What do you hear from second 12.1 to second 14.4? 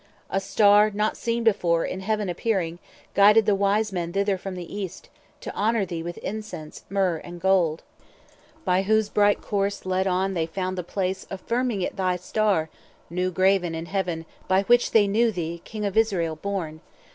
star, new graven in heaven,